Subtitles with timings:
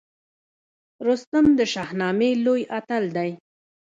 [1.07, 3.31] رستم د شاهنامې لوی اتل دی